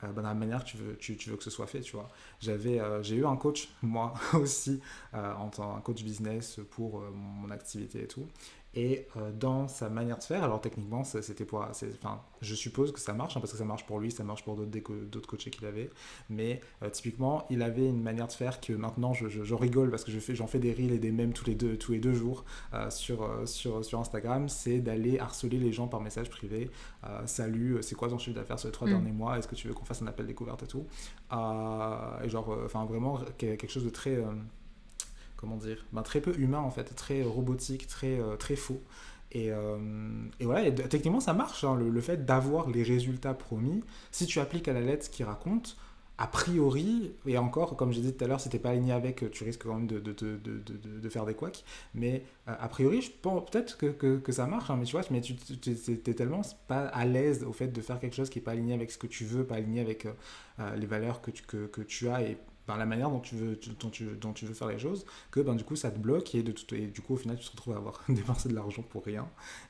[0.00, 2.08] bah, dans la manière que tu veux, tu, veux que ce soit fait, tu vois.
[2.38, 4.80] J'avais, j'ai eu un coach, moi aussi,
[5.12, 8.28] en tant que coach business pour mon activité et tout.
[8.74, 11.60] Et euh, dans sa manière de faire, alors techniquement, c'était pour.
[11.60, 14.44] Enfin, je suppose que ça marche, hein, parce que ça marche pour lui, ça marche
[14.44, 15.90] pour d'autres coachés qu'il avait.
[16.28, 20.04] Mais euh, typiquement, il avait une manière de faire que maintenant, je, je, rigole parce
[20.04, 22.12] que j'en fais, fais des reels et des mèmes tous les deux, tous les deux
[22.12, 24.48] jours euh, sur, sur, sur Instagram.
[24.48, 26.70] C'est d'aller harceler les gens par message privé.
[27.24, 28.90] Salut, c'est quoi ton chiffre d'affaires sur les trois mm.
[28.90, 29.38] derniers mois?
[29.38, 30.86] Est-ce que tu veux qu'on fasse un appel découverte et tout?
[31.32, 34.22] Et genre, enfin, vraiment, quelque chose de très
[35.38, 38.82] comment dire, ben, très peu humain en fait, très robotique, très, euh, très faux.
[39.30, 39.78] Et, euh,
[40.40, 44.68] et, voilà, techniquement ça marche, hein, le, fait d'avoir les résultats promis, si tu appliques
[44.68, 45.76] à la lettre ce qu'il raconte,
[46.16, 49.30] a priori, et encore, comme j'ai dit tout à l'heure, si t'es pas aligné avec,
[49.30, 51.62] tu risques quand même de, de, de, de faire des couacs,
[51.94, 54.92] mais euh, a priori, je pense peut-être que, que, que, ça marche, hein, mais tu
[54.92, 55.36] vois, mais tu
[55.70, 58.74] es tellement pas à l'aise au fait de faire quelque chose qui est pas aligné
[58.74, 60.08] avec ce que tu veux, pas aligné avec
[60.76, 63.58] les valeurs que tu, que, que tu as, et par la manière dont tu veux,
[63.80, 66.34] dont tu, dont tu veux faire les choses, que ben, du coup ça te bloque
[66.34, 69.26] et, du coup au final tu te retrouves à avoir dépensé de l'argent pour rien.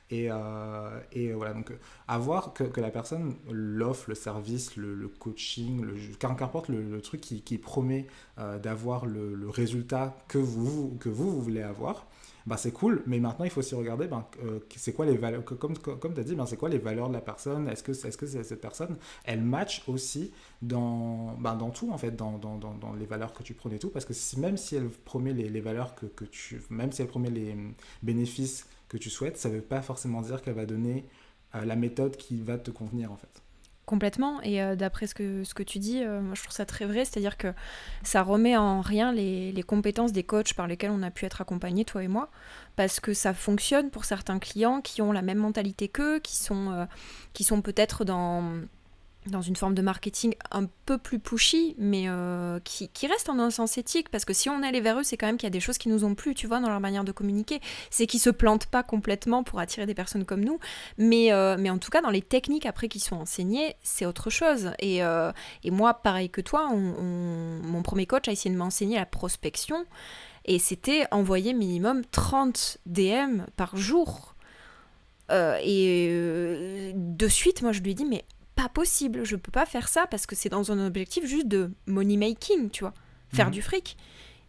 [0.09, 1.71] Et, euh, et voilà, donc
[2.09, 7.41] avoir que, que la personne l'offre, le service, le, coaching, le, qu'importe le, truc qui,
[7.41, 8.05] qui promet
[8.37, 12.05] euh, d'avoir le, le, résultat que vous, que vous, vous voulez avoir,
[12.49, 15.45] bah, c'est cool, mais maintenant il faut aussi regarder ben, euh, c'est quoi les valeurs,
[15.45, 17.91] comme, comme tu as dit, ben, c'est quoi les valeurs de la personne, est-ce que,
[17.91, 20.31] est -ce que cette personne, elle match aussi
[20.63, 23.77] dans, ben, dans tout en fait, dans, dans, dans, les valeurs que tu prônes et
[23.77, 26.91] tout, parce que si, même si elle promet les, les, valeurs que, que tu, même
[26.91, 27.55] si elle promet les
[28.01, 31.05] bénéfices que tu souhaites, ça ne veut pas forcément dire qu'elle va donner
[31.53, 33.43] euh, la méthode qui va te convenir en fait.
[33.89, 34.39] Complètement.
[34.43, 36.85] Et euh, d'après ce que, ce que tu dis, euh, moi je trouve ça très
[36.85, 37.05] vrai.
[37.05, 37.47] C'est-à-dire que
[38.03, 41.85] ça remet en rien les, compétences des coachs par lesquels on a pu être accompagnés,
[41.85, 42.29] toi et moi.
[42.75, 46.71] Parce que ça fonctionne pour certains clients qui ont la même mentalité qu'eux, qui sont,
[46.71, 46.85] euh,
[47.33, 48.43] qui sont peut-être dans
[49.31, 53.39] dans une forme de marketing un peu plus pushy, mais euh, qui, qui, reste en
[53.39, 55.51] un sens éthique, parce que si on allait vers eux, c'est quand même qu'il y
[55.51, 57.59] a des choses qui nous ont plu, tu vois, dans leur manière de communiquer.
[57.89, 60.59] C'est qu'ils se plantent pas complètement pour attirer des personnes comme nous,
[60.97, 64.29] mais, euh, mais en tout cas, dans les techniques après qui sont enseignées, c'est autre
[64.29, 64.71] chose.
[64.79, 65.31] Et, euh,
[65.63, 69.85] et, moi, pareil que toi, mon premier coach a essayé de m'enseigner la prospection,
[70.45, 74.35] et c'était envoyer minimum 30 DM par jour.
[75.31, 78.25] et de suite, moi, je lui ai dit, mais
[78.61, 81.71] pas possible, je peux pas faire ça parce que c'est dans un objectif juste de
[81.85, 82.93] money making, tu vois,
[83.33, 83.53] faire mhm.
[83.53, 83.97] du fric.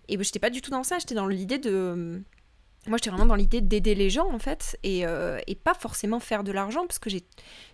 [0.08, 2.22] Et je j'étais pas du tout dans ça, j'étais dans l'idée de
[2.86, 6.18] moi, j'étais vraiment dans l'idée d'aider les gens, en fait, et, euh, et, pas forcément
[6.18, 7.22] faire de l'argent, parce que j'ai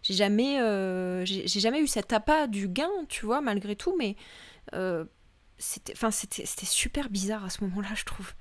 [0.03, 4.17] jamais, euh, j'ai jamais eu cet appât du gain, tu vois, malgré tout, mais
[4.75, 5.05] euh,
[5.59, 8.33] c'était super bizarre à ce moment-là, je trouve.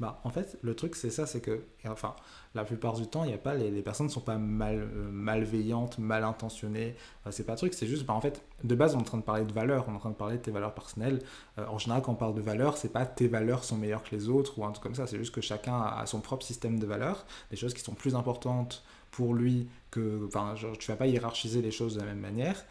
[0.00, 2.16] Bah, en fait, le truc, c'est ça, c'est que, enfin,
[2.54, 5.10] la plupart du temps, y a pas, les, les, personnes ne sont pas mal, euh,
[5.10, 6.96] malveillantes, mal intentionnées.
[7.26, 9.04] Euh, c'est pas un truc, c'est juste, bah, en fait, de base, on est en
[9.04, 11.20] train de parler de valeurs, on est en train de parler de tes valeurs personnelles.
[11.58, 14.16] Euh, en général, quand on parle de valeurs, c'est pas tes valeurs sont meilleures que
[14.16, 16.80] les autres ou un truc comme ça, c'est juste que chacun a son propre système
[16.80, 21.06] de valeurs, des choses qui sont plus importantes pour lui que, enfin, tu vas pas
[21.06, 22.64] hiérarchiser les choses de la même manière.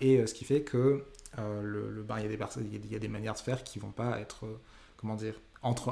[0.00, 1.04] et ce qui fait que,
[1.38, 4.20] le, le bah, il y a y a des manières de faire qui vont pas
[4.20, 4.44] être,
[4.98, 5.34] comment dire,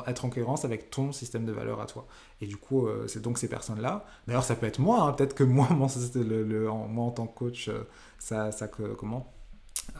[0.06, 2.06] être en cohérence avec ton système de valeurs à toi.
[2.40, 4.04] Et du coup, euh, c'est donc ces personnes-là.
[4.26, 5.02] D'ailleurs, ça peut être moi.
[5.02, 5.12] Hein.
[5.12, 7.84] Peut-être que moi, en, moi, en tant que coach, euh,
[8.18, 9.32] ça, ça que, comment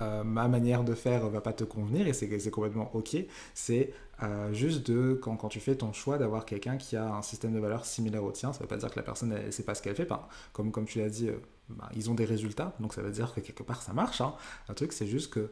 [0.01, 3.17] euh, ma manière de faire va pas te convenir et c'est complètement ok.
[3.55, 3.93] C'est
[4.53, 7.59] juste de, quand, quand, tu fais ton choix, d'avoir quelqu'un qui a un système de
[7.59, 8.53] valeurs similaire au tien.
[8.53, 10.09] Ça veut pas dire que la personne ne sait pas ce qu'elle fait.
[10.53, 11.29] comme, comme tu l'as dit,
[11.69, 12.75] bah, ils ont des résultats.
[12.79, 14.21] Donc ça veut dire que quelque part ça marche.
[14.21, 14.35] Hein.
[14.77, 15.51] Truc, c'est juste que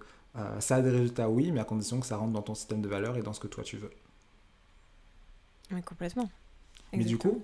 [0.61, 2.89] ça a des résultats, oui, mais à condition que ça rentre dans ton système de
[2.89, 3.91] valeurs et dans ce que toi tu veux.
[5.73, 6.29] Oui, complètement.
[6.93, 7.43] Mais du coup,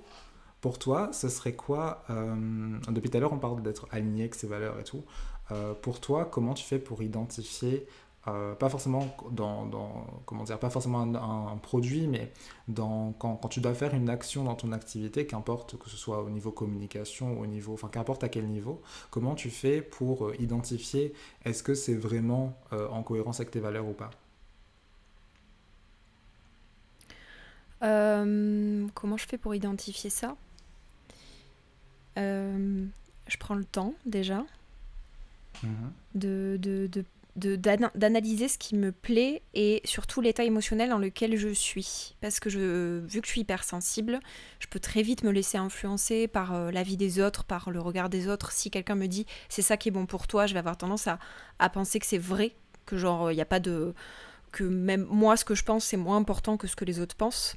[0.60, 4.34] pour toi, ce serait quoi euh, Depuis tout à l'heure, on parle d'être aligné avec
[4.34, 5.04] ses valeurs et tout.
[5.52, 7.86] Euh, pour toi, comment tu fais pour identifier,
[8.26, 12.32] euh, pas forcément dans, dans, comment dire, pas forcément un, produit, mais
[12.66, 16.22] dans, quand, quand, tu dois faire une action dans ton activité, qu'importe que ce soit
[16.22, 21.12] au niveau communication, au niveau, enfin qu'importe à quel niveau, comment tu fais pour identifier
[21.44, 24.10] est-ce que c'est vraiment en cohérence avec tes valeurs ou pas?
[27.82, 30.36] Euh, comment je fais pour identifier ça?
[32.18, 32.86] Euh,
[33.28, 34.44] Je prends le temps déjà
[35.62, 35.92] mhm.
[36.14, 42.16] de, de, d'analyser ce qui me plaît et surtout l'état émotionnel dans lequel je suis.
[42.22, 44.20] Parce que je, vu que je suis hypersensible,
[44.58, 47.80] je peux très vite me laisser influencer par euh, la vie des autres, par le
[47.80, 48.52] regard des autres.
[48.52, 51.08] Si quelqu'un me dit c'est ça qui est bon pour toi, je vais avoir tendance
[51.08, 51.18] à,
[51.58, 52.54] à penser que c'est vrai,
[52.86, 53.92] que genre il n'y a pas de...
[54.52, 57.16] que même moi ce que je pense c'est moins important que ce que les autres
[57.16, 57.56] pensent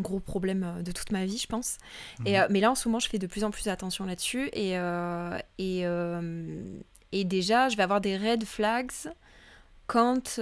[0.00, 1.78] gros problème euh, de toute ma vie, je pense.
[2.24, 2.36] Et, mhm.
[2.36, 4.48] euh, mais là, en ce moment, je fais de plus en plus attention là-dessus.
[4.52, 5.84] Et, euh, et,
[7.12, 8.92] et, déjà, je vais avoir des red flags
[9.86, 10.36] quand,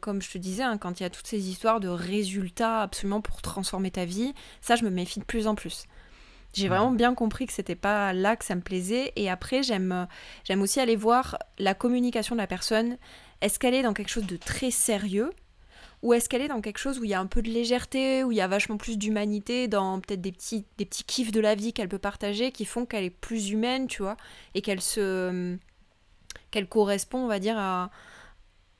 [0.00, 3.20] comme je te disais, hein, quand il y a toutes ces histoires de résultats absolument
[3.20, 4.32] pour transformer ta vie.
[4.60, 5.84] Ça, je me méfie de plus en plus.
[6.54, 6.74] J'ai mhm.
[6.74, 9.12] vraiment bien compris que c'était pas là que ça me plaisait.
[9.16, 10.06] Et après, j'aime
[10.60, 12.96] aussi aller voir la communication de la personne.
[13.40, 15.30] Est-ce qu'elle est dans quelque chose de très sérieux
[16.02, 18.22] ou est-ce qu'elle est dans quelque chose où il y a un peu de légèreté,
[18.24, 21.40] où il y a vachement plus d'humanité, dans peut-être des petits, des petits kiffs de
[21.40, 24.16] la vie qu'elle peut partager, qui font qu'elle est plus humaine, tu vois,
[24.54, 25.56] et qu'elle se...
[26.50, 27.90] qu'elle correspond, on va dire, à,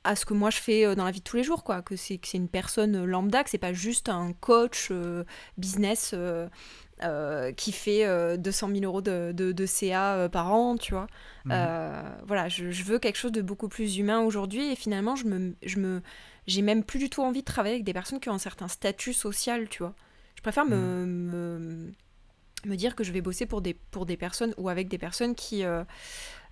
[0.03, 1.81] à ce que moi je fais euh, dans la vie de tous les jours, quoi.
[1.81, 5.23] Que c'est, que c'est une personne lambda, que c'est pas juste un coach euh,
[5.57, 11.07] business euh, qui fait 200 000 euros de, de, CA par an, tu vois.
[11.45, 11.55] Mhm.
[12.27, 15.55] voilà, je, je, veux quelque chose de beaucoup plus humain aujourd'hui, et finalement, je me...
[15.63, 16.01] Je me
[16.49, 18.67] j'ai même plus du tout envie de travailler avec des personnes qui ont un certain
[18.67, 19.93] statut social, tu vois.
[20.35, 21.93] Je préfère me, mm.
[22.65, 25.35] me, dire que je vais bosser pour des, pour des personnes ou avec des personnes
[25.35, 25.83] qui, euh,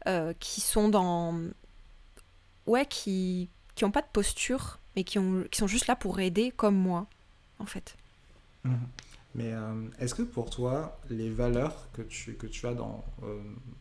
[0.08, 1.40] euh, qui sont dans.
[2.66, 6.20] Ouais, qui qui n'ont pas de posture, mais qui, ont, qui sont juste là pour
[6.20, 7.06] aider comme moi,
[7.60, 7.96] en fait.
[8.64, 8.74] Mm.
[9.36, 13.06] Mais euh, est-ce que pour toi, les valeurs que tu, que tu as dans,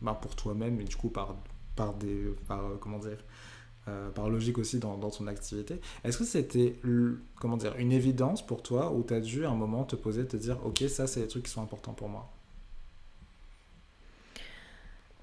[0.01, 1.35] bah pour toi-même, et du coup par,
[1.75, 2.33] par des.
[2.47, 3.17] Par, comment dire
[3.87, 5.79] euh, par logique aussi dans, dans ton activité.
[6.03, 6.75] Est-ce que c'était
[7.39, 10.25] comment dire, une évidence pour toi ou tu as dû à un moment te poser,
[10.27, 12.31] te dire ok ça c'est les trucs qui sont importants pour moi?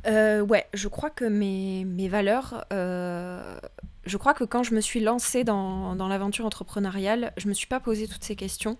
[0.06, 3.58] Euh, ouais, je crois que mes, mes valeurs, euh,
[4.04, 7.66] je crois que quand je me suis lancée dans, dans l'aventure entrepreneuriale, je me suis
[7.66, 8.76] pas posé toutes ces questions.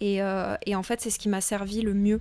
[0.00, 0.16] Et,
[0.66, 2.20] et en fait, c'est ce qui m'a servi le mieux.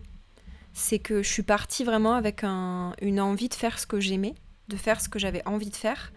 [0.71, 4.33] C'est que je suis partie vraiment avec un, une envie de faire ce que j'aimais,
[4.69, 6.13] de faire ce que j'avais envie de faire.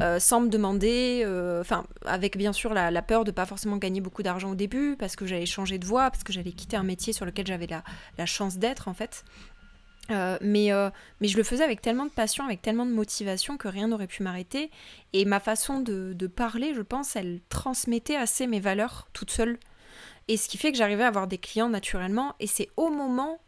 [0.00, 4.00] Euh, sans me demander, euh, enfin, avec bien sûr la, peur de pas forcément gagner
[4.00, 6.82] beaucoup d'argent au début, parce que j'allais changer de voie, parce que j'allais quitter un
[6.82, 9.24] métier sur lequel j'avais la, chance d'être, en fait.
[10.10, 10.70] Euh, mais,
[11.20, 14.06] mais je le faisais avec tellement de passion, avec tellement de motivation que rien n'aurait
[14.06, 14.70] pu m'arrêter.
[15.12, 19.58] Et ma façon de, de, parler, je pense, elle transmettait assez mes valeurs toute seule.
[20.28, 22.34] Et ce qui fait que j'arrivais à avoir des clients naturellement.
[22.40, 23.38] Et c'est au moment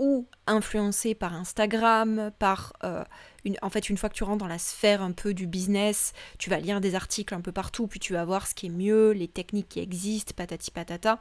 [0.00, 2.72] ou influencé par Instagram, par...
[2.82, 3.04] Euh,
[3.44, 6.14] une, en fait, une fois que tu rentres dans la sphère un peu du business,
[6.38, 8.70] tu vas lire des articles un peu partout, puis tu vas voir ce qui est
[8.70, 11.20] mieux, les techniques qui existent, patati patata.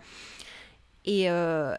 [1.04, 1.76] Et, euh,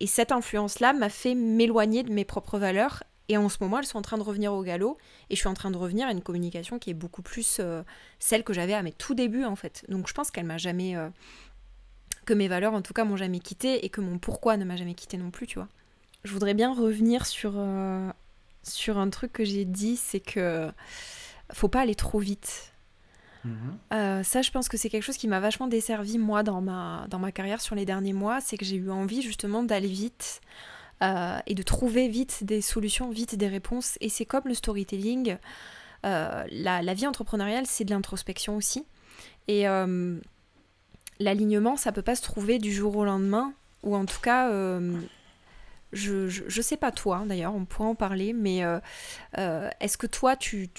[0.00, 3.86] et cette influence-là m'a fait m'éloigner de mes propres valeurs Et en ce moment, elles
[3.86, 4.96] sont en train de revenir au galop.
[5.28, 7.82] Et je suis en train de revenir à une communication qui est beaucoup plus euh,
[8.18, 9.84] celle que j'avais à mes tout débuts, en fait.
[9.90, 10.96] Donc je pense qu'elle m'a jamais.
[12.24, 14.76] Que mes valeurs, en tout cas, m'ont jamais quitté et que mon pourquoi ne m'a
[14.76, 15.68] jamais quitté non plus, tu vois.
[16.24, 18.10] Je voudrais bien revenir sur, euh,
[18.62, 20.70] sur un truc que j'ai dit c'est que
[21.52, 22.66] faut pas aller trop vite.
[23.42, 24.22] Mhm.
[24.22, 27.18] ça, je pense que c'est quelque chose qui m'a vachement desservi, moi, dans ma, dans
[27.18, 28.42] ma carrière sur les derniers mois.
[28.42, 30.42] C'est que j'ai eu envie, justement, d'aller vite.
[31.02, 33.96] Euh, et de trouver vite des solutions, vite des réponses.
[34.02, 35.38] Et c'est comme le storytelling.
[36.04, 38.84] Euh, la, vie entrepreneuriale, c'est de l'introspection aussi.
[39.48, 40.18] Et euh,
[41.18, 44.50] l'alignement, ça peut pas se trouver du jour au lendemain, ou en tout cas,
[45.92, 48.62] je, je, sais pas toi d'ailleurs, on pourra en parler, mais
[49.36, 50.70] est-ce que toi, tu,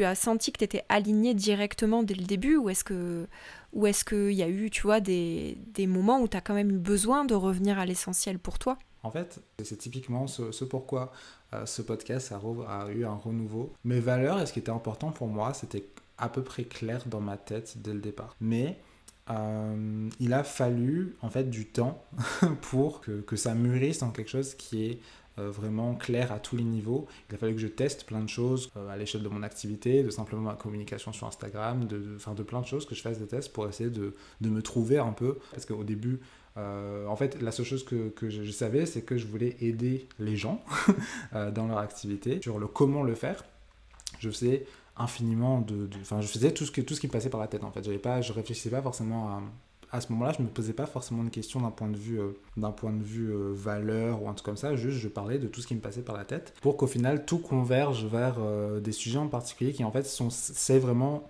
[0.00, 3.26] as senti que tu étais aligné directement dès le début, ou est-ce que
[3.72, 7.24] ou qu'il y a eu, tu des, moments où tu as quand même eu besoin
[7.24, 8.78] de revenir à l'essentiel pour toi?
[9.02, 11.12] En fait, c'est typiquement ce, pourquoi
[11.54, 13.72] euh, ce podcast a, eu un renouveau.
[13.84, 15.84] Mes valeurs et ce qui était important pour moi, c'était
[16.18, 18.36] à peu près clair dans ma tête dès le départ.
[18.40, 18.78] Mais
[19.30, 22.04] euh, il a fallu en fait du temps
[22.62, 24.98] pour que, ça mûrisse en quelque chose qui est
[25.38, 27.06] euh, vraiment clair à tous les niveaux.
[27.28, 30.10] Il a fallu que je teste plein de choses à l'échelle de mon activité, de
[30.10, 33.26] simplement ma communication sur Instagram, de, de, de plein de choses, que je fasse des
[33.26, 35.38] tests pour essayer de, de me trouver un peu.
[35.52, 36.20] Parce qu'au début,
[36.56, 40.36] euh, en fait, la seule chose que, je, savais, c'est que je voulais aider les
[40.36, 40.62] gens
[41.34, 42.40] euh, dans leur activité.
[42.42, 43.44] Sur le comment le faire,
[44.18, 44.66] je faisais
[45.00, 45.88] infiniment de...
[46.00, 47.70] Enfin, je faisais tout ce, que, tout ce qui me passait par la tête, en
[47.70, 47.98] fait.
[47.98, 49.42] Pas, je réfléchissais pas forcément à...
[49.92, 52.38] À ce moment-là, je me posais pas forcément de questions d'un point de vue, euh,
[52.56, 54.76] d'un point de vue valeur ou un truc comme ça.
[54.76, 57.24] Juste, je parlais de tout ce qui me passait par la tête pour qu'au final
[57.24, 58.36] tout converge vers
[58.80, 61.28] des sujets en particulier qui en fait sont, c'est vraiment,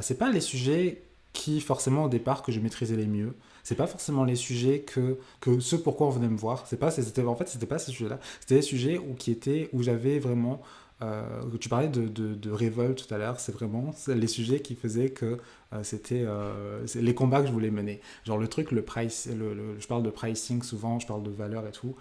[0.00, 3.86] c'est pas les sujets qui forcément au départ que je maîtrisais les mieux c'est pas
[3.86, 6.66] forcément les sujets que, que ce pourquoi on venait me voir.
[6.66, 8.18] C'est pas, c'était, en fait, c'était pas ces sujets-là.
[8.40, 10.60] C'était des sujets où, qui étaient, où j'avais vraiment.
[11.02, 11.22] Euh,
[11.60, 15.10] tu parlais de, de, de, révolte tout à l'heure, c'est vraiment les sujets qui faisaient
[15.10, 15.38] que
[15.72, 18.00] euh, c'était euh, les combats que je voulais mener.
[18.24, 21.66] Genre le truc, le price, le, je parle de pricing souvent, je parle de valeur
[21.66, 21.96] et tout.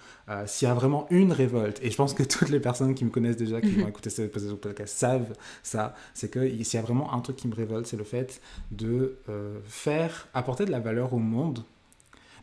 [0.45, 3.09] S'il y a vraiment une révolte, et je pense que toutes les personnes qui me
[3.09, 5.33] connaissent déjà, qui vont écouter ce podcast, savent
[5.63, 8.41] ça, c'est que s'il y a vraiment un truc qui me révolte, c'est le fait
[8.71, 9.17] de
[9.65, 11.63] faire, apporter de la valeur au monde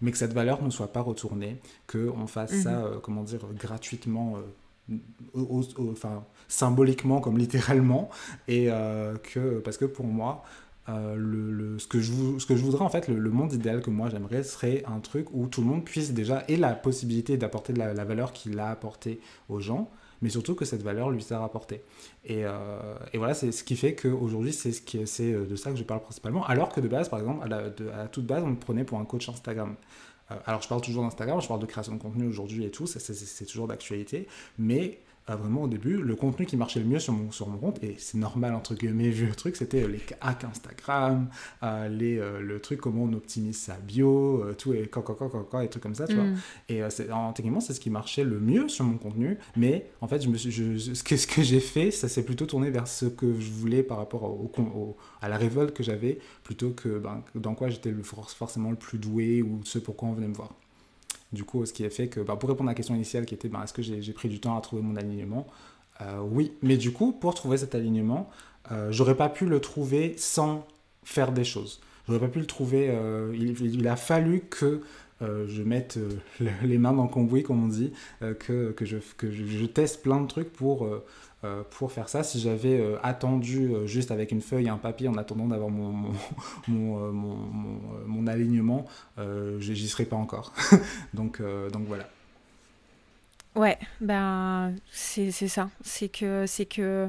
[0.00, 3.00] mais que cette valeur ne soit pas retournée, qu'on fasse ça, mhm.
[3.02, 4.36] comment dire, gratuitement,
[4.90, 8.08] euh, enfin, symboliquement comme littéralement,
[8.46, 10.42] et euh, que, parce que pour moi,
[10.88, 14.08] le, ce, que je, ce que je voudrais en fait, le, monde idéal que moi
[14.08, 17.92] j'aimerais serait un truc où tout le monde puisse déjà ait la possibilité d'apporter la,
[18.04, 19.20] valeur qu'il a apportée
[19.50, 19.90] aux gens,
[20.22, 21.82] mais surtout que cette valeur lui sert rapporté.
[22.24, 22.50] Et, euh,
[23.12, 24.82] et voilà, c'est ce qui fait qu'aujourd'hui, c'est ce
[25.22, 28.02] euh, de ça que je parle principalement, alors que de base, par exemple, à la,
[28.02, 29.74] à toute base, on me prenait pour un coach Instagram.
[30.30, 32.86] Euh, alors, je parle toujours d'Instagram, je parle de création de contenu aujourd'hui et tout,
[32.86, 34.26] c'est toujours d'actualité,
[34.58, 35.00] mais
[35.36, 37.96] vraiment au début, le contenu qui marchait le mieux sur mon, sur mon compte, et
[37.98, 41.28] c'est normal entre guillemets vu le truc, c'était les hacks Instagram,
[41.62, 45.14] euh, les, euh, le truc comment on optimise sa bio, euh, tout et quand, quand,
[45.14, 46.24] quand, quand, et trucs comme ça, tu vois.
[46.24, 46.36] Mm.
[46.68, 46.82] Et
[47.34, 50.36] techniquement, c'est ce qui marchait le mieux sur mon contenu, mais en fait, je me
[50.36, 53.38] suis, je, ce que, ce que j'ai fait, ça s'est plutôt tourné vers ce que
[53.38, 57.68] je voulais par rapport au, à la révolte que j'avais, plutôt que ben, dans quoi
[57.68, 60.54] j'étais forcément le plus doué ou ce pourquoi on venait me voir.
[61.32, 63.34] Du coup, ce qui a fait que, bah, pour répondre à la question initiale qui
[63.34, 65.46] était, bah, est-ce que j'ai pris du temps à trouver mon alignement
[66.00, 68.30] euh, Oui, mais du coup, pour trouver cet alignement,
[68.72, 70.66] euh, j'aurais pas pu le trouver sans
[71.04, 71.80] faire des choses.
[72.06, 72.88] J'aurais pas pu le trouver.
[72.90, 74.80] Euh, il, a fallu que
[75.20, 75.98] je mette
[76.62, 80.20] les mains dans le cambouis, comme on dit, que, que, je, que je, teste plein
[80.20, 80.88] de trucs pour
[81.44, 82.24] euh, pour faire ça.
[82.24, 85.70] Si j'avais euh, attendu euh, juste avec une feuille et un papier en attendant d'avoir
[85.70, 86.12] mon, mon,
[87.12, 87.36] mon,
[88.06, 88.86] mon, alignement,
[89.60, 90.52] j'y serais pas encore.
[91.14, 92.08] donc, donc voilà.
[93.54, 95.70] Ouais, ben c'est ça.
[95.80, 97.08] C'est que c'est que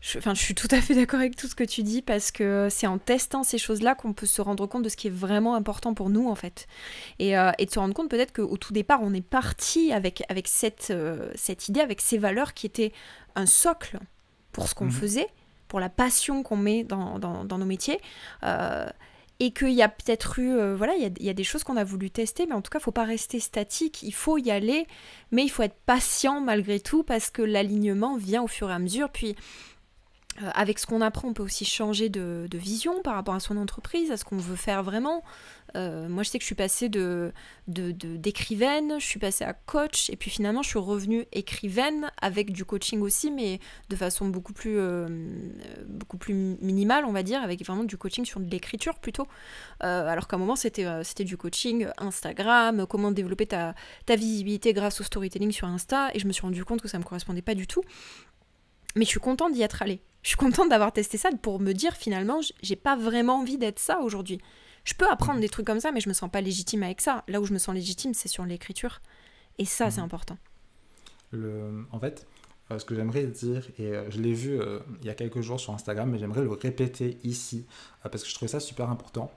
[0.00, 2.30] je, enfin, je suis tout à fait d'accord avec tout ce que tu dis parce
[2.30, 5.12] que c'est en testant ces choses-là qu'on peut se rendre compte de ce qui est
[5.12, 6.68] vraiment important pour nous en fait.
[7.18, 10.22] Et, euh, et de se rendre compte peut-être qu'au tout départ on est parti avec,
[10.28, 12.92] avec cette, euh, cette idée, avec ces valeurs qui étaient
[13.34, 13.98] un socle
[14.52, 14.92] pour ce qu'on mhm.
[14.92, 15.28] faisait,
[15.66, 18.00] pour la passion qu'on met dans, dans, dans, nos métiers.
[18.44, 18.88] Euh,
[19.40, 21.76] et qu'il y a peut-être eu, voilà, il y a, y a, des choses qu'on
[21.76, 24.50] a voulu tester, mais en tout cas, il faut pas rester statique, il faut y
[24.50, 24.88] aller,
[25.30, 28.80] mais il faut être patient malgré tout, parce que l'alignement vient au fur et à
[28.80, 29.10] mesure.
[29.10, 29.36] Puis,
[30.54, 34.10] avec ce qu'on apprend, on peut aussi changer de, vision par rapport à son entreprise,
[34.10, 35.22] à ce qu'on veut faire vraiment.
[35.76, 37.32] Euh, moi, je sais que je suis passée de,
[37.66, 42.64] d'écrivaine, je suis passée à coach, et puis finalement, je suis revenue écrivaine avec du
[42.64, 45.08] coaching aussi, mais de façon beaucoup plus, euh,
[45.86, 49.26] beaucoup plus minimale, on va dire, avec vraiment du coaching sur de l'écriture plutôt.
[49.80, 53.74] alors qu'à un moment, c'était, c'était du coaching Instagram, comment développer ta,
[54.06, 56.98] ta visibilité grâce au storytelling sur Insta, et je me suis rendu compte que ça
[56.98, 57.82] ne me correspondait pas du tout.
[58.98, 60.00] Mais je suis contente d'y être allée.
[60.22, 63.78] Je suis contente d'avoir testé ça pour me dire finalement, j'ai pas vraiment envie d'être
[63.78, 64.40] ça aujourd'hui.
[64.82, 67.22] Je peux apprendre des trucs comme ça, mais je me sens pas légitime avec ça.
[67.28, 69.00] Là où je me sens légitime, c'est sur l'écriture.
[69.58, 70.06] Et ça, c'est mhm.
[70.06, 70.36] important.
[71.30, 71.84] Le...
[71.92, 72.26] En fait,
[72.72, 75.42] euh, ce que j'aimerais dire, et euh, je l'ai vu euh, il y a quelques
[75.42, 77.66] jours sur Instagram, mais j'aimerais le répéter ici,
[78.02, 79.30] parce que je trouvais ça super important.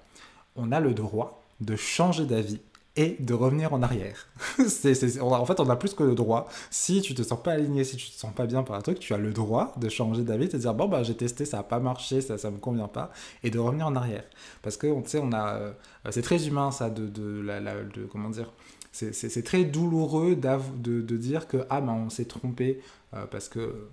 [0.56, 2.62] On a le droit de changer d'avis
[2.96, 4.28] et de revenir en arrière.
[4.68, 6.50] c'est, en fait, on a plus que le droit.
[6.70, 9.00] Si tu te sens pas aligné, si tu te sens pas bien par un truc,
[9.00, 11.64] tu as le droit de changer d'avis, de dire bon bah j'ai testé, ça a
[11.64, 13.12] pas marché, ça ça me convient pas,
[13.44, 14.24] et de revenir en arrière.
[14.62, 15.72] Parce que on sait, on a, euh,
[16.10, 18.52] c'est très humain ça de, de, la, de comment dire.
[18.92, 22.82] C'est, très douloureux de, de, dire que ah ben on s'est trompé
[23.14, 23.88] euh, parce que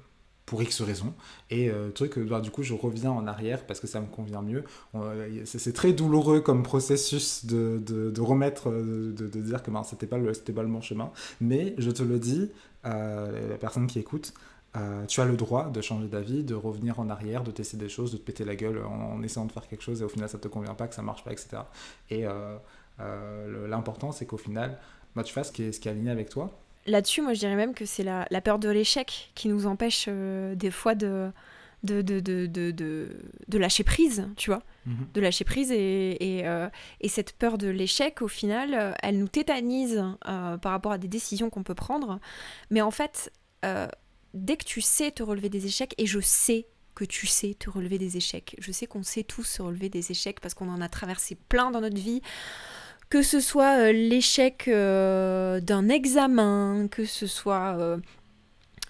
[0.48, 1.12] pour X raisons.
[1.50, 4.40] Et euh, truc, bah, du coup, je reviens en arrière parce que ça me convient
[4.40, 4.64] mieux.
[5.44, 10.16] c'est très douloureux comme processus de, de, remettre, de, de, dire que ben, c'était pas,
[10.16, 11.11] le, pas le bon chemin.
[11.42, 12.50] Mais je te le dis,
[12.87, 14.32] euh, la personne qui écoute,
[14.76, 17.90] euh, tu as le droit de changer d'avis, de revenir en arrière, de tester des
[17.90, 20.30] choses, de te péter la gueule en, essayant de faire quelque chose et au final
[20.30, 21.58] ça te convient pas, que ça marche pas, etc.
[22.11, 22.24] Et
[23.68, 24.78] l'important c'est qu'au final,
[25.14, 26.58] bah, tu fasses ce qui est aligné avec toi
[26.88, 30.55] là-dessus, moi je dirais même que c'est la, peur de l'échec qui nous empêche euh,
[30.55, 31.31] des fois de
[31.85, 34.64] de, de, de, de, lâcher prise, tu vois.
[34.85, 35.07] Mhm.
[35.14, 36.68] De lâcher prise et, et, euh,
[37.01, 41.07] et cette peur de l'échec, au final, euh, elle nous tétanise par rapport à des
[41.07, 42.18] décisions qu'on peut prendre.
[42.70, 43.33] Mais en fait,
[44.35, 47.70] dès que tu sais te relever des échecs, et je sais que tu sais te
[47.70, 50.81] relever des échecs, je sais qu'on sait tous se relever des échecs parce qu'on en
[50.81, 52.22] a traversé plein dans notre vie
[53.09, 57.97] que ce soit euh, l'échec euh, d'un examen, que ce soit euh,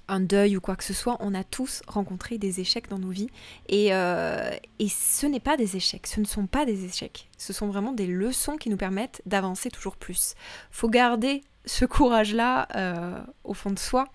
[0.08, 3.10] un deuil ou quoi que ce soit, on a tous rencontré des échecs dans nos
[3.10, 3.28] vies.
[3.68, 7.28] Et, et ce n'est pas des échecs, ce ne sont pas des échecs.
[7.36, 10.34] Ce sont vraiment des leçons qui nous permettent d'avancer toujours plus.
[10.70, 14.06] faut garder ce courage-là au fond de soi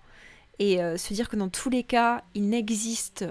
[0.58, 3.24] et se dire que dans tous les cas, il n'existe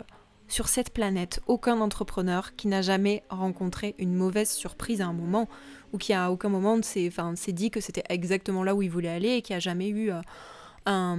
[0.54, 5.50] sur cette planète aucun entrepreneur qui n'a jamais rencontré une mauvaise surprise à un moment
[5.94, 7.12] ou qui à aucun moment s'est
[7.48, 10.22] dit que c'était exactement là où il voulait aller et qui a jamais eu euh,
[10.86, 11.18] un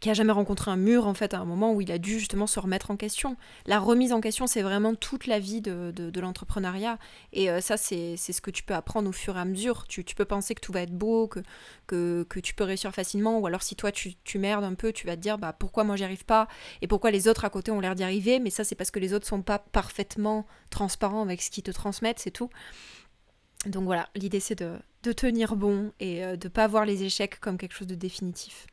[0.00, 2.18] qui a jamais rencontré un mur en fait à un moment où il a dû
[2.18, 3.36] justement se remettre en question.
[3.66, 6.98] La remise en question, c'est vraiment toute la vie de, de, l'entrepreneuriat.
[7.32, 9.86] Et euh, ça, c'est ce que tu peux apprendre au fur et à mesure.
[9.86, 11.40] Tu, tu peux penser que tout va être beau, que,
[11.86, 14.92] que, que, tu peux réussir facilement, ou alors si toi tu, tu merdes un peu,
[14.92, 16.48] tu vas te dire bah, pourquoi moi j'y arrive pas,
[16.80, 18.98] et pourquoi les autres à côté ont l'air d'y arriver, mais ça c'est parce que
[18.98, 22.50] les autres sont pas parfaitement transparents avec ce qu'ils te transmettent, c'est tout.
[23.66, 27.38] Donc voilà, l'idée c'est de, de, tenir bon et euh, de pas voir les échecs
[27.40, 28.66] comme quelque chose de définitif.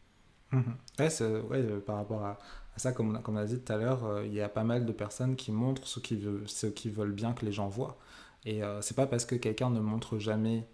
[0.52, 0.76] Mhm.
[1.00, 2.38] Ouais, euh, par rapport à,
[2.78, 4.50] ça, comme on, a, comme on, a, dit tout à l'heure, euh, il y a
[4.50, 7.68] pas mal de personnes qui montrent ce qu'ils veulent, ce veulent bien que les gens
[7.68, 7.98] voient.
[8.46, 10.68] Et euh, c'est pas parce que quelqu'un ne montre jamais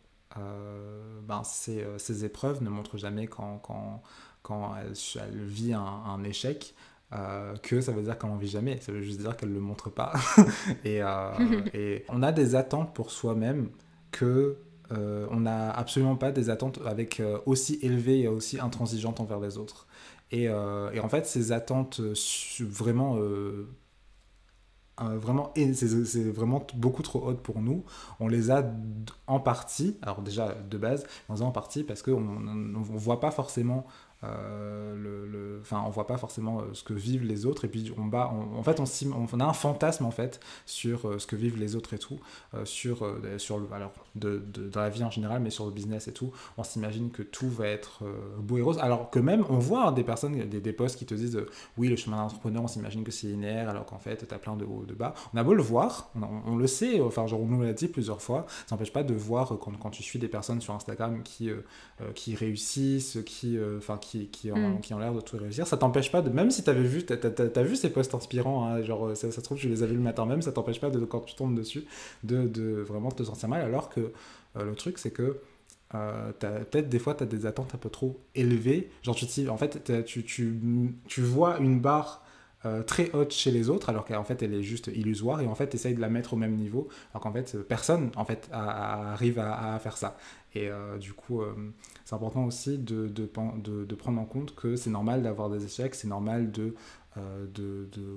[1.28, 4.02] ben, ses, ses, épreuves, ne montre jamais quand, quand,
[4.42, 6.74] quand elle, elle, vit un, un échec,
[7.62, 8.80] que ça veut dire qu'elle n'en vit jamais.
[8.82, 10.14] Ça veut juste dire qu'elle ne le montre pas.
[10.84, 11.02] et,
[11.76, 13.70] et, on a des attentes pour soi-même
[14.10, 14.58] que
[14.94, 19.40] euh, on n'a absolument pas des attentes avec euh, aussi élevées et aussi intransigeantes envers
[19.40, 19.88] les autres.
[20.32, 22.02] Et, euh, en fait, ces attentes
[22.60, 23.18] vraiment
[24.98, 27.84] vraiment c'est vraiment beaucoup trop hautes pour nous
[28.20, 28.64] on les a
[29.26, 33.20] en partie alors déjà de base on les a en partie parce qu'on ne voit
[33.20, 33.86] pas forcément
[34.24, 38.06] euh, le, on voit pas forcément euh, ce que vivent les autres et puis on
[38.06, 41.58] bat, en fait, on, on, a un fantasme en fait sur euh, ce que vivent
[41.58, 42.20] les autres et tout,
[42.64, 43.68] sur, sur le,
[44.16, 46.32] de, de, dans la vie en général, mais sur le business et tout.
[46.58, 48.04] On s'imagine que tout va être
[48.40, 51.16] beau et rose, alors que même on voit des personnes, des, des posts qui te
[51.16, 51.40] disent
[51.78, 54.56] oui, le chemin d'entrepreneur, on s'imagine que c'est linéaire, alors qu'en fait, tu as plein
[54.56, 55.14] de hauts, de bas.
[55.34, 56.12] On a beau le voir,
[56.46, 59.14] on, le sait, enfin, genre, on nous l'a dit plusieurs fois, ça n'empêche pas de
[59.14, 61.50] voir quand, quand, tu suis des personnes sur Instagram qui,
[62.16, 64.82] qui réussissent, qui, enfin, qui qui, ont, mm.
[64.82, 65.68] qui ont l'air de tout réussir.
[65.68, 68.82] Ça t'empêche pas de, même si t'avais vu, t'as, as, vu ces posts inspirants, hein,
[68.82, 71.04] genre ça, ça, se trouve, je les avais le matin même, ça t'empêche pas de,
[71.06, 71.86] quand tu tombes dessus,
[72.24, 74.12] de, de vraiment te sentir mal, alors que
[74.58, 75.40] euh, le truc, c'est que
[75.96, 78.90] euh, peut-être des fois, tu as des attentes un peu trop élevées.
[79.04, 80.60] Genre, tu, en fait, tu, tu,
[81.08, 82.23] tu, vois une barre
[82.86, 85.74] très haute chez les autres, alors qu'en fait elle est juste illusoire, et en fait
[85.76, 89.78] essaye de la mettre au même niveau, alors qu'en fait personne en fait arrive à,
[89.80, 90.18] faire ça.
[90.56, 91.42] Et du coup,
[92.06, 96.08] c'est important aussi de, de, prendre en compte que c'est normal d'avoir des échecs, c'est
[96.08, 96.74] normal de,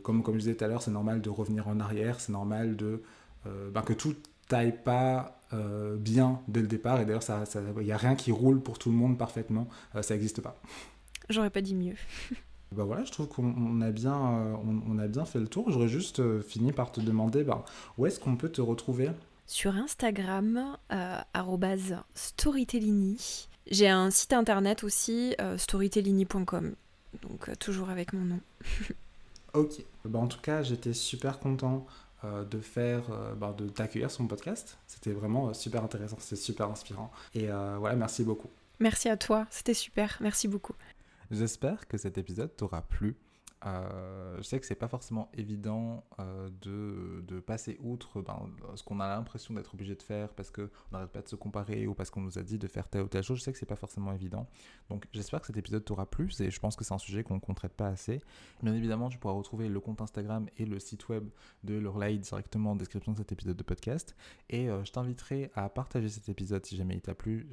[0.02, 2.76] comme, comme je disais tout à l'heure, c'est normal de revenir en arrière, c'est normal
[2.76, 3.02] de,
[3.44, 4.14] ben, que tout
[4.48, 7.00] taille pas euh, bien dès le départ.
[7.00, 7.22] Et d'ailleurs,
[7.78, 9.68] il n'y a rien qui roule pour tout le monde parfaitement.
[9.94, 10.60] Euh, ça n'existe pas.
[11.28, 11.94] J'aurais pas dit mieux.
[12.72, 14.54] Bah voilà, je trouve qu'on a, bien, euh,
[14.88, 15.70] on, a bien fait le tour.
[15.70, 17.64] J'aurais juste fini par te demander bah,
[17.98, 19.10] où est-ce qu'on peut te retrouver?
[19.46, 20.76] Sur Instagram,
[22.14, 23.48] storytellini.
[23.68, 26.74] J'ai un site internet aussi, storytellini.com.
[27.22, 28.40] Donc toujours avec mon nom.
[29.54, 29.84] ok.
[30.04, 31.86] Bah, en tout cas, j'étais super content
[32.24, 34.78] euh, de faire, euh, bah, de t'accueillir sur mon podcast.
[34.86, 37.12] C'était vraiment euh, super intéressant, c'était super inspirant.
[37.34, 37.48] Et
[37.78, 38.48] voilà, merci beaucoup.
[38.80, 40.74] Merci à toi, c'était super, merci beaucoup.
[41.30, 43.16] J'espère que cet épisode t'aura plu.
[43.64, 48.82] Euh, je sais que c'est pas forcément évident euh, de, de, passer outre ben, ce
[48.82, 51.94] qu'on a l'impression d'être obligé de faire parce qu'on n'arrête pas de se comparer ou
[51.94, 53.38] parce qu'on nous a dit de faire telle ou telle chose.
[53.38, 54.46] Je sais que c'est pas forcément évident.
[54.90, 57.36] Donc j'espère que cet épisode t'aura plu et je pense que c'est un sujet qu'on
[57.36, 58.20] ne traite pas assez.
[58.62, 61.26] Bien évidemment, tu pourras retrouver le compte Instagram et le site web
[61.64, 64.16] de l'Orlaï directement en description de cet épisode de podcast.
[64.50, 67.48] Et euh, je t'inviterai à partager cet épisode si jamais il t'a plu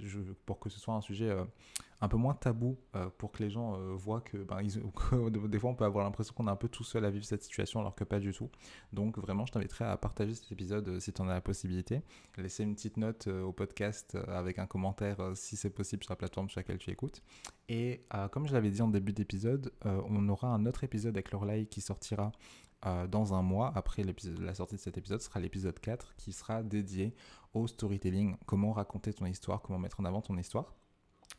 [0.45, 1.33] pour que ce soit un sujet
[2.01, 4.61] un peu moins tabou euh, pour que les gens euh, voient que, ben,
[5.47, 7.43] des fois on peut avoir l'impression qu'on est un peu tout seul à vivre cette
[7.43, 8.49] situation alors que pas du tout.
[8.91, 12.01] Donc vraiment je t'inviterai à partager cet épisode euh, si tu en as la possibilité.
[12.37, 16.49] Laisser une petite note au podcast avec un commentaire si c'est possible sur la plateforme
[16.49, 17.21] sur laquelle tu écoutes.
[17.69, 21.67] Et comme je l'avais dit en début d'épisode, on aura un autre épisode avec Lorelai
[21.67, 22.31] qui sortira
[23.09, 27.13] dans un mois après la sortie de cet épisode, sera l'épisode 4 qui sera dédié
[27.53, 30.73] au storytelling, comment raconter ton histoire, comment mettre en avant ton histoire.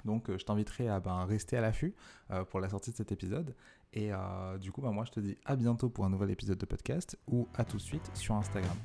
[0.04, 1.94] Donc euh, je t'inviterai à ben, rester à l'affût
[2.30, 3.54] euh, pour la sortie de cet épisode.
[3.92, 6.58] Et euh, du coup, ben, moi je te dis à bientôt pour un nouvel épisode
[6.58, 8.76] de podcast ou à tout de suite sur Instagram.